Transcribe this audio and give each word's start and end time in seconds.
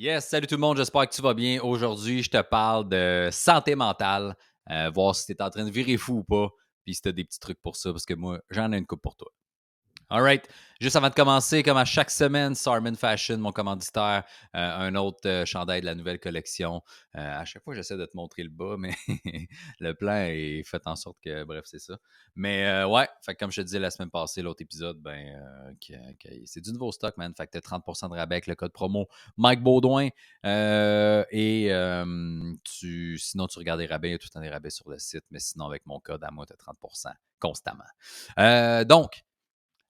Yes, 0.00 0.30
salut 0.30 0.46
tout 0.46 0.54
le 0.54 0.62
monde, 0.62 0.78
j'espère 0.78 1.06
que 1.06 1.14
tu 1.14 1.20
vas 1.20 1.34
bien. 1.34 1.60
Aujourd'hui, 1.60 2.22
je 2.22 2.30
te 2.30 2.40
parle 2.40 2.88
de 2.88 3.28
santé 3.30 3.74
mentale, 3.74 4.34
euh, 4.70 4.88
voir 4.88 5.14
si 5.14 5.26
tu 5.26 5.32
es 5.32 5.42
en 5.42 5.50
train 5.50 5.62
de 5.62 5.70
virer 5.70 5.98
fou 5.98 6.20
ou 6.20 6.24
pas, 6.24 6.48
puis 6.86 6.94
si 6.94 7.02
tu 7.02 7.10
as 7.10 7.12
des 7.12 7.22
petits 7.22 7.38
trucs 7.38 7.60
pour 7.60 7.76
ça, 7.76 7.92
parce 7.92 8.06
que 8.06 8.14
moi, 8.14 8.40
j'en 8.48 8.72
ai 8.72 8.78
une 8.78 8.86
coupe 8.86 9.02
pour 9.02 9.14
toi. 9.14 9.30
All 10.10 10.22
right. 10.22 10.44
Juste 10.80 10.96
avant 10.96 11.08
de 11.08 11.14
commencer, 11.14 11.62
comme 11.62 11.76
à 11.76 11.84
chaque 11.84 12.10
semaine, 12.10 12.56
Sarman 12.56 12.96
Fashion, 12.96 13.38
mon 13.38 13.52
commanditaire, 13.52 14.24
euh, 14.56 14.76
un 14.78 14.94
autre 14.96 15.20
euh, 15.26 15.44
chandail 15.44 15.82
de 15.82 15.86
la 15.86 15.94
nouvelle 15.94 16.18
collection. 16.18 16.82
Euh, 17.14 17.40
à 17.40 17.44
chaque 17.44 17.62
fois, 17.62 17.74
j'essaie 17.74 17.96
de 17.96 18.06
te 18.06 18.16
montrer 18.16 18.42
le 18.42 18.48
bas, 18.48 18.74
mais 18.78 18.96
le 19.78 19.92
plan 19.92 20.16
est 20.16 20.64
fait 20.64 20.84
en 20.86 20.96
sorte 20.96 21.18
que, 21.22 21.44
bref, 21.44 21.62
c'est 21.66 21.78
ça. 21.78 21.98
Mais 22.34 22.82
ouais, 22.82 23.06
fait 23.24 23.36
comme 23.36 23.52
je 23.52 23.60
te 23.60 23.66
disais 23.66 23.78
la 23.78 23.90
semaine 23.90 24.10
passée, 24.10 24.42
l'autre 24.42 24.62
épisode, 24.62 24.98
ben, 25.00 25.76
c'est 26.44 26.60
du 26.60 26.72
nouveau 26.72 26.90
stock, 26.90 27.16
man. 27.18 27.32
Fait 27.36 27.46
que 27.46 27.56
as 27.56 27.60
30% 27.60 28.08
de 28.08 28.14
rabais 28.14 28.34
avec 28.34 28.48
le 28.48 28.56
code 28.56 28.72
promo 28.72 29.06
Mike 29.36 29.62
Baudouin. 29.62 30.08
et 30.44 31.70
tu, 32.64 33.18
sinon, 33.18 33.46
tu 33.46 33.58
regardes 33.60 33.80
les 33.80 33.86
rabais, 33.86 34.08
il 34.08 34.12
y 34.12 34.14
a 34.14 34.18
tout 34.18 34.26
le 34.28 34.32
temps 34.32 34.40
des 34.40 34.50
rabais 34.50 34.70
sur 34.70 34.88
le 34.90 34.98
site, 34.98 35.24
mais 35.30 35.38
sinon, 35.38 35.66
avec 35.66 35.86
mon 35.86 36.00
code 36.00 36.24
à 36.24 36.32
moi, 36.32 36.46
as 36.50 36.54
30% 36.54 37.12
constamment. 37.38 37.84
donc, 38.86 39.22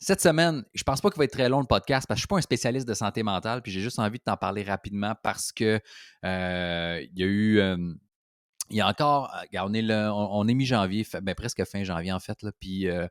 cette 0.00 0.22
semaine, 0.22 0.64
je 0.74 0.82
pense 0.82 1.00
pas 1.00 1.10
qu'il 1.10 1.18
va 1.18 1.24
être 1.24 1.32
très 1.32 1.48
long 1.48 1.60
le 1.60 1.66
podcast 1.66 2.06
parce 2.08 2.16
que 2.16 2.20
je 2.20 2.22
suis 2.22 2.28
pas 2.28 2.38
un 2.38 2.42
spécialiste 2.42 2.88
de 2.88 2.94
santé 2.94 3.22
mentale, 3.22 3.60
puis 3.60 3.70
j'ai 3.70 3.80
juste 3.80 3.98
envie 3.98 4.18
de 4.18 4.24
t'en 4.24 4.36
parler 4.36 4.62
rapidement 4.62 5.14
parce 5.22 5.52
que 5.52 5.78
euh, 6.24 7.06
il 7.12 7.18
y 7.18 7.22
a 7.22 7.26
eu. 7.26 7.60
il 8.70 8.76
y 8.76 8.80
a 8.80 8.88
encore. 8.88 9.30
On 9.54 9.74
est, 9.74 9.92
on, 9.92 10.48
est 10.48 10.54
mi-janvier, 10.54 11.06
ben, 11.22 11.34
presque 11.34 11.64
fin 11.64 11.84
janvier 11.84 12.12
en 12.12 12.20
fait, 12.20 12.42
là, 12.42 12.50
puis 12.58 12.88
euh, 12.88 13.06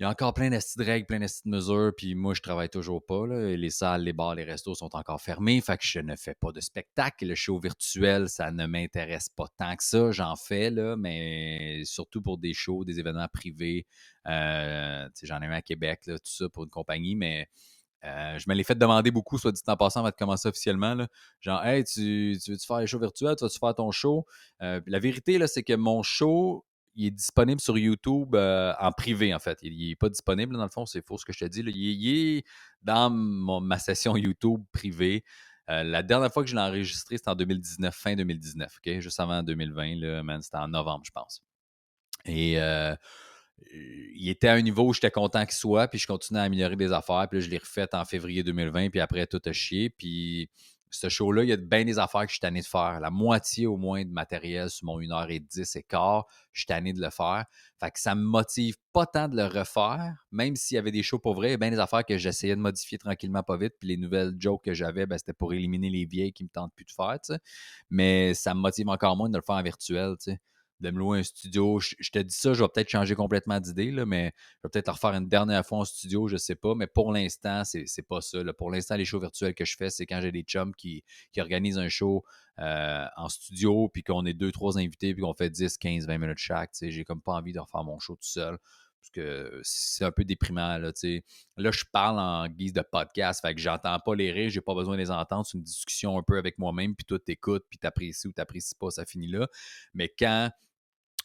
il 0.00 0.02
y 0.02 0.06
a 0.06 0.10
encore 0.10 0.34
plein 0.34 0.50
de 0.50 0.58
règles, 0.82 1.06
plein 1.06 1.20
de 1.20 1.26
mesures, 1.44 1.92
puis 1.96 2.16
moi, 2.16 2.34
je 2.34 2.40
travaille 2.40 2.68
toujours 2.68 3.04
pas. 3.06 3.26
Les 3.26 3.70
salles, 3.70 4.02
les 4.02 4.12
bars, 4.12 4.34
les 4.34 4.42
restos 4.42 4.74
sont 4.74 4.94
encore 4.96 5.20
fermés, 5.20 5.60
fait 5.60 5.76
que 5.76 5.84
je 5.86 6.00
ne 6.00 6.16
fais 6.16 6.34
pas 6.34 6.50
de 6.50 6.60
spectacle. 6.60 7.26
Le 7.26 7.36
show 7.36 7.60
virtuel, 7.60 8.28
ça 8.28 8.50
ne 8.50 8.66
m'intéresse 8.66 9.28
pas 9.28 9.46
tant 9.56 9.76
que 9.76 9.84
ça. 9.84 10.10
J'en 10.10 10.34
fais, 10.34 10.70
là, 10.70 10.96
mais 10.96 11.82
surtout 11.84 12.20
pour 12.20 12.38
des 12.38 12.54
shows, 12.54 12.84
des 12.84 12.98
événements 12.98 13.28
privés. 13.32 13.86
Euh, 14.26 15.08
j'en 15.22 15.40
ai 15.42 15.46
un 15.46 15.52
à 15.52 15.62
Québec, 15.62 16.00
tout 16.06 16.18
ça, 16.24 16.48
pour 16.48 16.64
une 16.64 16.70
compagnie, 16.70 17.14
mais 17.14 17.48
euh, 18.04 18.38
je 18.38 18.44
me 18.48 18.54
l'ai 18.54 18.64
fait 18.64 18.74
demander 18.74 19.10
beaucoup, 19.10 19.38
soit 19.38 19.52
dit 19.52 19.62
en 19.66 19.76
passant, 19.76 20.00
avant 20.00 20.10
de 20.10 20.14
commencer 20.14 20.48
officiellement. 20.48 20.94
Là. 20.94 21.08
Genre, 21.40 21.64
hey, 21.64 21.84
tu, 21.84 22.32
veux-tu 22.48 22.66
faire 22.66 22.80
les 22.80 22.86
shows 22.86 22.98
virtuels? 22.98 23.36
Tu 23.36 23.44
vas-tu 23.44 23.58
faire 23.58 23.74
ton 23.74 23.90
show? 23.90 24.26
Euh, 24.62 24.80
la 24.86 24.98
vérité, 24.98 25.38
là, 25.38 25.46
c'est 25.46 25.62
que 25.62 25.74
mon 25.74 26.02
show, 26.02 26.66
il 26.94 27.06
est 27.06 27.10
disponible 27.10 27.60
sur 27.60 27.76
YouTube 27.76 28.34
euh, 28.34 28.72
en 28.78 28.92
privé, 28.92 29.34
en 29.34 29.38
fait. 29.38 29.58
Il 29.62 29.88
n'est 29.88 29.96
pas 29.96 30.08
disponible, 30.08 30.56
dans 30.56 30.62
le 30.62 30.70
fond, 30.70 30.86
c'est 30.86 31.04
faux 31.04 31.18
ce 31.18 31.24
que 31.24 31.32
je 31.32 31.40
te 31.40 31.44
dis. 31.46 31.60
Il, 31.60 32.08
est, 32.08 32.44
dans 32.82 33.10
ma 33.10 33.78
session 33.78 34.16
YouTube 34.16 34.62
privée. 34.72 35.24
Euh, 35.70 35.82
la 35.82 36.02
dernière 36.02 36.32
fois 36.32 36.44
que 36.44 36.50
je 36.50 36.54
l'ai 36.54 36.60
enregistré, 36.60 37.16
c'était 37.16 37.30
en 37.30 37.34
2019, 37.34 37.94
fin 37.94 38.14
2019, 38.14 38.78
OK? 38.84 39.00
Juste 39.00 39.18
avant 39.18 39.42
2020, 39.42 39.96
là, 39.96 40.22
c'était 40.42 40.58
en 40.58 40.68
novembre, 40.68 41.02
je 41.04 41.10
pense. 41.10 41.42
Et 42.26 42.60
euh, 42.60 42.94
il 43.72 44.28
était 44.28 44.48
à 44.48 44.54
un 44.54 44.62
niveau 44.62 44.88
où 44.88 44.92
j'étais 44.92 45.10
content 45.10 45.44
qu'il 45.46 45.54
soit, 45.54 45.88
puis 45.88 45.98
je 45.98 46.06
continuais 46.06 46.40
à 46.40 46.44
améliorer 46.44 46.76
des 46.76 46.92
affaires. 46.92 47.26
Puis 47.28 47.40
là, 47.40 47.44
je 47.44 47.50
l'ai 47.50 47.58
refait 47.58 47.92
en 47.94 48.04
février 48.04 48.42
2020, 48.42 48.90
puis 48.90 49.00
après, 49.00 49.26
tout 49.26 49.40
a 49.44 49.52
chié. 49.52 49.90
Puis 49.90 50.50
ce 50.90 51.08
show-là, 51.08 51.42
il 51.42 51.48
y 51.48 51.52
a 51.52 51.56
bien 51.56 51.84
des 51.84 51.98
affaires 51.98 52.22
que 52.22 52.28
je 52.28 52.34
suis 52.34 52.40
tanné 52.40 52.60
de 52.60 52.66
faire. 52.66 53.00
La 53.00 53.10
moitié 53.10 53.66
au 53.66 53.76
moins 53.76 54.04
de 54.04 54.10
matériel 54.10 54.70
sur 54.70 54.86
mon 54.86 55.00
1h10 55.00 55.78
et 55.78 55.82
quart, 55.82 56.26
je 56.52 56.60
suis 56.60 56.66
tanné 56.66 56.92
de 56.92 57.00
le 57.00 57.10
faire. 57.10 57.44
Fait 57.80 57.90
que 57.90 57.98
ça 57.98 58.14
me 58.14 58.22
motive 58.22 58.76
pas 58.92 59.06
tant 59.06 59.28
de 59.28 59.36
le 59.36 59.46
refaire, 59.46 60.14
même 60.30 60.54
s'il 60.56 60.76
y 60.76 60.78
avait 60.78 60.92
des 60.92 61.02
shows 61.02 61.18
pour 61.18 61.34
vrai, 61.34 61.48
il 61.48 61.50
y 61.52 61.54
a 61.54 61.58
bien 61.58 61.70
des 61.70 61.78
affaires 61.78 62.04
que 62.04 62.16
j'essayais 62.16 62.54
de 62.54 62.60
modifier 62.60 62.98
tranquillement 62.98 63.42
pas 63.42 63.56
vite. 63.56 63.74
Puis 63.78 63.88
les 63.88 63.96
nouvelles 63.96 64.34
jokes 64.38 64.64
que 64.64 64.74
j'avais, 64.74 65.06
ben, 65.06 65.18
c'était 65.18 65.32
pour 65.32 65.52
éliminer 65.52 65.90
les 65.90 66.04
vieilles 66.04 66.32
qui 66.32 66.44
me 66.44 66.48
tentent 66.48 66.74
plus 66.74 66.84
de 66.84 66.92
faire. 66.92 67.18
Mais 67.90 68.34
ça 68.34 68.54
me 68.54 68.60
motive 68.60 68.88
encore 68.88 69.16
moins 69.16 69.28
de 69.28 69.36
le 69.36 69.42
faire 69.42 69.56
en 69.56 69.62
virtuel. 69.62 70.14
De 70.84 70.90
me 70.90 70.98
louer 70.98 71.20
un 71.20 71.22
studio. 71.22 71.80
Je, 71.80 72.10
te 72.10 72.18
dis 72.18 72.34
ça, 72.34 72.52
je 72.52 72.62
vais 72.62 72.68
peut-être 72.68 72.90
changer 72.90 73.14
complètement 73.14 73.58
d'idée, 73.58 73.90
mais 73.90 74.32
je 74.58 74.68
vais 74.68 74.70
peut-être 74.70 74.92
refaire 74.92 75.14
une 75.14 75.28
dernière 75.28 75.64
fois 75.64 75.78
en 75.78 75.84
studio, 75.84 76.28
je 76.28 76.34
ne 76.34 76.38
sais 76.38 76.54
pas. 76.54 76.74
Mais 76.74 76.86
pour 76.86 77.10
l'instant, 77.10 77.64
c'est, 77.64 77.84
n'est 77.96 78.04
pas 78.04 78.20
ça. 78.20 78.38
Pour 78.56 78.70
l'instant, 78.70 78.96
les 78.96 79.04
shows 79.04 79.20
virtuels 79.20 79.54
que 79.54 79.64
je 79.64 79.76
fais, 79.76 79.90
c'est 79.90 80.06
quand 80.06 80.20
j'ai 80.20 80.30
des 80.30 80.42
chums 80.42 80.74
qui, 80.74 81.02
organisent 81.38 81.78
un 81.78 81.88
show 81.88 82.24
euh, 82.60 83.06
en 83.16 83.28
studio, 83.28 83.88
puis 83.88 84.02
qu'on 84.02 84.24
est 84.26 84.34
deux, 84.34 84.52
trois 84.52 84.78
invités, 84.78 85.14
puis 85.14 85.22
qu'on 85.22 85.34
fait 85.34 85.50
10, 85.50 85.78
15, 85.78 86.06
20 86.06 86.18
minutes 86.18 86.38
chaque. 86.38 86.70
J'ai 86.80 87.04
comme 87.04 87.20
pas 87.20 87.32
envie 87.32 87.52
de 87.52 87.60
refaire 87.60 87.82
mon 87.82 87.98
show 87.98 88.14
tout 88.14 88.28
seul. 88.28 88.58
Parce 89.00 89.10
que 89.10 89.60
c'est 89.62 90.04
un 90.04 90.12
peu 90.12 90.24
déprimant. 90.24 90.78
Là, 90.78 90.92
là, 91.56 91.70
je 91.70 91.84
parle 91.92 92.18
en 92.18 92.48
guise 92.48 92.72
de 92.72 92.80
podcast, 92.80 93.42
fait 93.42 93.54
que 93.54 93.60
j'entends 93.60 93.98
pas 94.00 94.14
les 94.14 94.32
rires, 94.32 94.48
j'ai 94.48 94.62
pas 94.62 94.74
besoin 94.74 94.94
de 94.96 95.00
les 95.00 95.10
entendre. 95.10 95.44
C'est 95.44 95.58
une 95.58 95.64
discussion 95.64 96.18
un 96.18 96.22
peu 96.22 96.38
avec 96.38 96.58
moi-même, 96.58 96.94
puis 96.94 97.04
toi, 97.04 97.18
t'écoutes, 97.18 97.64
puis 97.68 97.78
t'apprécies 97.78 98.28
ou 98.28 98.32
t'apprécies 98.32 98.74
pas, 98.74 98.90
ça 98.90 99.04
finit 99.04 99.28
là. 99.28 99.46
Mais 99.92 100.08
quand 100.08 100.50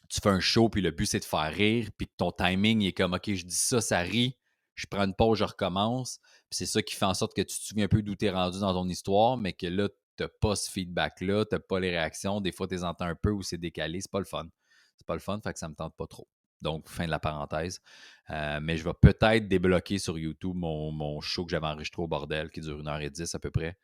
tu 0.09 0.19
fais 0.21 0.29
un 0.29 0.39
show, 0.39 0.69
puis 0.69 0.81
le 0.81 0.91
but, 0.91 1.05
c'est 1.05 1.19
de 1.19 1.25
faire 1.25 1.53
rire, 1.53 1.89
puis 1.97 2.07
que 2.07 2.13
ton 2.17 2.31
timing 2.31 2.81
est 2.83 2.93
comme, 2.93 3.13
OK, 3.13 3.33
je 3.33 3.45
dis 3.45 3.55
ça, 3.55 3.79
ça 3.79 3.99
rit, 3.99 4.35
je 4.75 4.87
prends 4.87 5.03
une 5.03 5.13
pause, 5.13 5.37
je 5.37 5.43
recommence. 5.43 6.19
Puis 6.49 6.57
c'est 6.57 6.65
ça 6.65 6.81
qui 6.81 6.95
fait 6.95 7.05
en 7.05 7.13
sorte 7.13 7.35
que 7.35 7.41
tu 7.41 7.59
te 7.59 7.63
souviens 7.63 7.85
un 7.85 7.89
peu 7.89 8.01
d'où 8.01 8.15
tu 8.15 8.25
es 8.25 8.31
rendu 8.31 8.59
dans 8.59 8.73
ton 8.73 8.87
histoire, 8.87 9.37
mais 9.37 9.53
que 9.53 9.67
là, 9.67 9.87
tu 10.17 10.23
n'as 10.23 10.29
pas 10.41 10.55
ce 10.55 10.69
feedback-là, 10.71 11.45
tu 11.45 11.55
n'as 11.55 11.59
pas 11.59 11.79
les 11.79 11.91
réactions. 11.91 12.41
Des 12.41 12.51
fois, 12.51 12.67
tu 12.67 12.75
les 12.75 12.83
entends 12.83 13.05
un 13.05 13.15
peu 13.15 13.31
ou 13.31 13.43
c'est 13.43 13.57
décalé. 13.57 14.01
C'est 14.01 14.11
pas 14.11 14.19
le 14.19 14.25
fun. 14.25 14.47
C'est 14.97 15.05
pas 15.05 15.13
le 15.13 15.19
fun, 15.19 15.39
fait 15.41 15.53
que 15.53 15.59
ça 15.59 15.69
me 15.69 15.75
tente 15.75 15.95
pas 15.95 16.07
trop. 16.07 16.27
Donc, 16.61 16.89
fin 16.89 17.05
de 17.05 17.11
la 17.11 17.19
parenthèse. 17.19 17.79
Euh, 18.31 18.59
mais 18.61 18.77
je 18.77 18.83
vais 18.83 18.93
peut-être 18.99 19.47
débloquer 19.47 19.97
sur 19.97 20.17
YouTube 20.17 20.55
mon, 20.55 20.91
mon 20.91 21.21
show 21.21 21.45
que 21.45 21.51
j'avais 21.51 21.67
enregistré 21.67 22.01
au 22.01 22.07
bordel, 22.07 22.49
qui 22.49 22.61
dure 22.61 22.79
une 22.79 22.87
heure 22.87 22.99
et 22.99 23.09
dix 23.09 23.33
à 23.33 23.39
peu 23.39 23.51
près. 23.51 23.77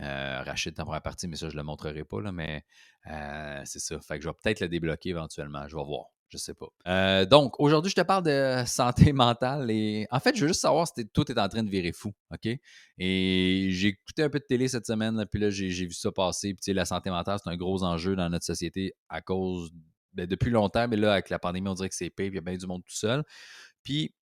Euh, 0.00 0.42
Rachid 0.42 0.74
dans 0.74 0.84
première 0.84 1.02
partie, 1.02 1.26
mais 1.26 1.36
ça, 1.36 1.48
je 1.48 1.54
ne 1.54 1.58
le 1.58 1.64
montrerai 1.64 2.04
pas, 2.04 2.20
là, 2.20 2.32
mais 2.32 2.64
euh, 3.10 3.62
c'est 3.64 3.78
ça. 3.78 3.98
Fait 4.00 4.18
que 4.18 4.24
je 4.24 4.28
vais 4.28 4.34
peut-être 4.42 4.60
le 4.60 4.68
débloquer 4.68 5.10
éventuellement. 5.10 5.66
Je 5.68 5.76
vais 5.76 5.84
voir. 5.84 6.06
Je 6.28 6.38
sais 6.38 6.54
pas. 6.54 6.66
Euh, 6.88 7.24
donc, 7.24 7.58
aujourd'hui, 7.60 7.90
je 7.90 7.94
te 7.94 8.00
parle 8.00 8.24
de 8.24 8.64
santé 8.66 9.12
mentale 9.12 9.70
et 9.70 10.06
en 10.10 10.18
fait, 10.18 10.34
je 10.36 10.42
veux 10.42 10.48
juste 10.48 10.60
savoir 10.60 10.86
si 10.88 11.08
tout 11.08 11.30
est 11.30 11.38
en 11.38 11.48
train 11.48 11.62
de 11.62 11.70
virer 11.70 11.92
fou, 11.92 12.12
OK? 12.32 12.48
Et 12.98 13.68
j'ai 13.70 13.88
écouté 13.88 14.24
un 14.24 14.28
peu 14.28 14.40
de 14.40 14.44
télé 14.44 14.68
cette 14.68 14.86
semaine, 14.86 15.24
puis 15.30 15.40
là, 15.40 15.50
j'ai 15.50 15.68
vu 15.68 15.92
ça 15.92 16.10
passer. 16.10 16.54
Puis, 16.54 16.72
la 16.74 16.84
santé 16.84 17.10
mentale, 17.10 17.38
c'est 17.42 17.50
un 17.50 17.56
gros 17.56 17.82
enjeu 17.84 18.16
dans 18.16 18.28
notre 18.28 18.44
société 18.44 18.92
à 19.08 19.20
cause, 19.20 19.70
ben, 20.12 20.26
depuis 20.26 20.50
longtemps, 20.50 20.88
mais 20.88 20.96
là, 20.96 21.12
avec 21.12 21.30
la 21.30 21.38
pandémie, 21.38 21.68
on 21.68 21.74
dirait 21.74 21.88
que 21.88 21.94
c'est 21.94 22.10
pire, 22.10 22.26
il 22.26 22.34
y 22.34 22.38
a 22.38 22.42
bien 22.42 22.56
du 22.56 22.66
monde 22.66 22.82
tout 22.84 22.96
seul. 22.96 23.22
Puis, 23.84 24.12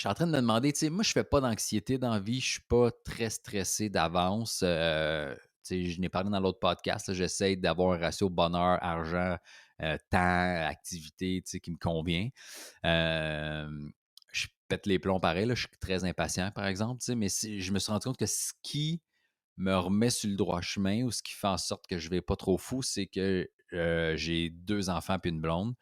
je 0.00 0.04
suis 0.04 0.08
en 0.08 0.14
train 0.14 0.26
de 0.26 0.32
me 0.32 0.38
demander, 0.38 0.72
tu 0.72 0.78
sais, 0.78 0.88
moi, 0.88 1.02
je 1.02 1.12
fais 1.12 1.24
pas 1.24 1.42
d'anxiété 1.42 1.98
dans 1.98 2.14
la 2.14 2.20
vie, 2.20 2.40
je 2.40 2.52
suis 2.52 2.62
pas 2.62 2.90
très 3.04 3.28
stressé 3.28 3.90
d'avance. 3.90 4.62
Euh, 4.64 5.34
tu 5.34 5.40
sais, 5.62 5.84
je 5.84 6.00
n'ai 6.00 6.08
parlé 6.08 6.30
dans 6.30 6.40
l'autre 6.40 6.58
podcast, 6.58 7.12
j'essaie 7.12 7.56
d'avoir 7.56 7.92
un 7.92 7.98
ratio 7.98 8.30
bonheur, 8.30 8.82
argent, 8.82 9.36
euh, 9.82 9.98
temps, 10.08 10.66
activité, 10.66 11.42
tu 11.44 11.50
sais, 11.50 11.60
qui 11.60 11.70
me 11.70 11.76
convient. 11.76 12.30
je 12.82 14.46
pète 14.68 14.86
les 14.86 14.98
plombs 14.98 15.20
pareil, 15.20 15.44
là, 15.44 15.54
je 15.54 15.66
suis 15.66 15.78
très 15.82 16.02
impatient, 16.06 16.50
par 16.50 16.66
exemple, 16.66 17.00
tu 17.00 17.04
sais, 17.04 17.14
mais 17.14 17.28
je 17.28 17.70
me 17.70 17.78
suis 17.78 17.92
rendu 17.92 18.04
compte 18.04 18.16
que 18.16 18.24
ce 18.24 18.54
qui 18.62 19.02
me 19.58 19.76
remet 19.76 20.08
sur 20.08 20.30
le 20.30 20.36
droit 20.36 20.62
chemin 20.62 21.02
ou 21.02 21.10
ce 21.10 21.22
qui 21.22 21.34
fait 21.34 21.46
en 21.46 21.58
sorte 21.58 21.86
que 21.86 21.98
je 21.98 22.08
vais 22.08 22.22
pas 22.22 22.36
trop 22.36 22.56
fou, 22.56 22.80
c'est 22.80 23.06
que 23.06 23.46
euh, 23.74 24.16
j'ai 24.16 24.48
deux 24.48 24.88
enfants 24.88 25.18
puis 25.18 25.30
une 25.30 25.42
blonde. 25.42 25.74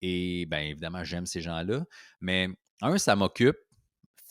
Et 0.00 0.46
bien 0.46 0.60
évidemment, 0.60 1.02
j'aime 1.02 1.26
ces 1.26 1.40
gens-là. 1.40 1.84
Mais 2.20 2.48
un, 2.82 2.98
ça 2.98 3.16
m'occupe 3.16 3.56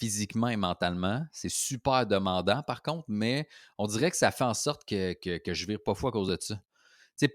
physiquement 0.03 0.49
et 0.49 0.57
mentalement. 0.57 1.25
C'est 1.31 1.49
super 1.49 2.05
demandant, 2.05 2.61
par 2.61 2.81
contre, 2.81 3.05
mais 3.07 3.47
on 3.77 3.87
dirait 3.87 4.11
que 4.11 4.17
ça 4.17 4.31
fait 4.31 4.43
en 4.43 4.53
sorte 4.53 4.83
que, 4.83 5.13
que, 5.13 5.53
je 5.53 5.65
vire 5.65 5.79
pas 5.83 5.93
fou 5.93 6.09
à 6.09 6.11
cause 6.11 6.27
de 6.27 6.37
ça. 6.41 6.59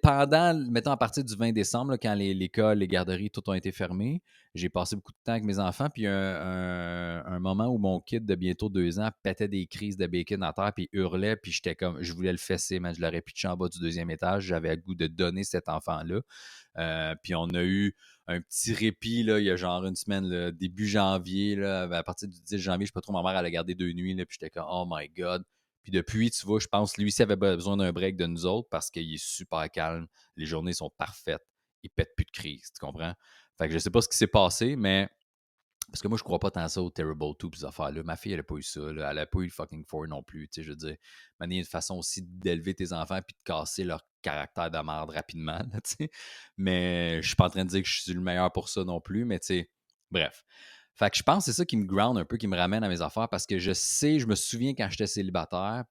pendant, 0.02 0.54
mettons, 0.70 0.90
à 0.90 0.98
partir 0.98 1.24
du 1.24 1.34
20 1.34 1.52
décembre, 1.52 1.96
quand 1.96 2.12
les, 2.12 2.34
l'école, 2.34 2.78
les 2.78 2.88
garderies, 2.88 3.30
tout 3.30 3.48
ont 3.48 3.54
été 3.54 3.72
fermés, 3.72 4.22
j'ai 4.54 4.68
passé 4.68 4.96
beaucoup 4.96 5.12
de 5.12 5.18
temps 5.24 5.32
avec 5.32 5.44
mes 5.44 5.58
enfants. 5.58 5.88
Puis 5.88 6.06
un 6.06 7.38
moment 7.38 7.68
où 7.68 7.78
mon 7.78 8.00
kid 8.00 8.26
de 8.26 8.34
bientôt 8.34 8.68
deux 8.68 9.00
ans 9.00 9.08
pétait 9.22 9.48
des 9.48 9.66
crises 9.66 9.96
de 9.96 10.06
bacon 10.06 10.42
à 10.42 10.52
terre, 10.52 10.72
puis 10.74 10.90
hurlait, 10.92 11.36
puis 11.36 11.52
j'étais 11.52 11.74
comme, 11.74 12.02
je 12.02 12.12
voulais 12.12 12.32
le 12.32 12.38
fesser, 12.38 12.80
mais 12.80 12.92
je 12.92 13.00
l'aurais 13.00 13.22
pitché 13.22 13.48
en 13.48 13.56
bas 13.56 13.68
du 13.68 13.78
deuxième 13.78 14.10
étage. 14.10 14.44
J'avais 14.44 14.76
le 14.76 14.82
goût 14.82 14.94
de 14.94 15.06
donner 15.06 15.42
cet 15.42 15.70
enfant-là. 15.70 16.20
Euh, 16.76 17.14
puis 17.22 17.34
on 17.34 17.46
a 17.46 17.62
eu 17.62 17.94
un 18.28 18.40
petit 18.42 18.74
répit, 18.74 19.22
là, 19.22 19.40
il 19.40 19.46
y 19.46 19.50
a 19.50 19.56
genre 19.56 19.84
une 19.84 19.96
semaine, 19.96 20.50
début 20.52 20.86
janvier, 20.86 21.56
là, 21.56 21.82
à 21.90 22.02
partir 22.02 22.28
du 22.28 22.40
10 22.40 22.58
janvier, 22.58 22.86
je 22.86 22.90
sais 22.90 22.92
pas 22.92 23.00
trop, 23.00 23.12
ma 23.12 23.22
mère, 23.22 23.38
elle 23.38 23.46
a 23.46 23.50
gardé 23.50 23.74
deux 23.74 23.92
nuits, 23.92 24.14
là, 24.14 24.26
puis 24.26 24.36
j'étais 24.38 24.50
comme, 24.50 24.66
oh 24.68 24.86
my 24.88 25.08
god. 25.08 25.42
Puis 25.82 25.92
depuis, 25.92 26.30
tu 26.30 26.44
vois, 26.44 26.60
je 26.60 26.66
pense, 26.66 26.98
lui, 26.98 27.10
s'il 27.10 27.22
avait 27.22 27.36
besoin 27.36 27.78
d'un 27.78 27.90
break 27.90 28.16
de 28.16 28.26
nous 28.26 28.44
autres 28.44 28.68
parce 28.70 28.90
qu'il 28.90 29.12
est 29.12 29.22
super 29.22 29.70
calme, 29.70 30.06
les 30.36 30.44
journées 30.44 30.74
sont 30.74 30.90
parfaites, 30.98 31.42
il 31.82 31.88
pète 31.88 32.10
plus 32.14 32.26
de 32.26 32.30
crise, 32.30 32.70
tu 32.72 32.84
comprends? 32.84 33.14
Fait 33.56 33.66
que 33.66 33.72
je 33.72 33.78
sais 33.78 33.90
pas 33.90 34.02
ce 34.02 34.08
qui 34.08 34.16
s'est 34.16 34.26
passé, 34.26 34.76
mais 34.76 35.08
parce 35.90 36.02
que 36.02 36.08
moi, 36.08 36.18
je 36.18 36.22
crois 36.22 36.38
pas 36.38 36.50
tant 36.50 36.68
ça 36.68 36.82
au 36.82 36.90
Terrible 36.90 37.34
2 37.40 37.48
ces 37.54 37.64
affaires-là. 37.64 38.02
Ma 38.02 38.16
fille, 38.16 38.32
elle 38.32 38.40
a 38.40 38.42
pas 38.42 38.56
eu 38.56 38.62
ça. 38.62 38.80
Elle 38.90 39.00
a 39.00 39.26
pas 39.26 39.40
eu 39.40 39.44
le 39.44 39.50
fucking 39.50 39.84
4 39.86 40.06
non 40.06 40.22
plus. 40.22 40.48
Tu 40.48 40.56
sais, 40.56 40.62
je 40.62 40.70
veux 40.70 40.76
dire, 40.76 40.96
il 41.40 41.52
y 41.52 41.56
a 41.56 41.58
une 41.58 41.64
façon 41.64 41.96
aussi 41.96 42.22
d'élever 42.22 42.74
tes 42.74 42.92
enfants 42.92 43.20
puis 43.26 43.34
de 43.38 43.42
casser 43.42 43.84
leur 43.84 44.06
caractère 44.20 44.70
de 44.70 44.78
merde 44.78 45.10
rapidement. 45.10 45.60
tu 45.84 45.96
sais. 45.98 46.10
Mais 46.58 47.22
je 47.22 47.28
suis 47.28 47.36
pas 47.36 47.46
en 47.46 47.50
train 47.50 47.64
de 47.64 47.70
dire 47.70 47.82
que 47.82 47.88
je 47.88 48.02
suis 48.02 48.12
le 48.12 48.20
meilleur 48.20 48.52
pour 48.52 48.68
ça 48.68 48.84
non 48.84 49.00
plus. 49.00 49.24
Mais 49.24 49.38
tu 49.38 49.46
sais, 49.46 49.70
bref. 50.10 50.44
Fait 50.94 51.10
que 51.10 51.16
je 51.16 51.22
pense 51.22 51.44
que 51.46 51.52
c'est 51.52 51.56
ça 51.56 51.64
qui 51.64 51.76
me 51.76 51.84
ground 51.84 52.18
un 52.18 52.24
peu, 52.24 52.36
qui 52.36 52.48
me 52.48 52.56
ramène 52.56 52.82
à 52.82 52.88
mes 52.88 53.00
affaires 53.00 53.28
parce 53.28 53.46
que 53.46 53.58
je 53.58 53.72
sais, 53.72 54.18
je 54.18 54.26
me 54.26 54.34
souviens 54.34 54.74
quand 54.74 54.88
j'étais 54.90 55.06
célibataire, 55.06 55.84